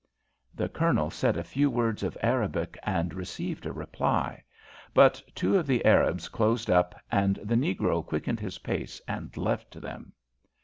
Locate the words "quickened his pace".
8.03-8.99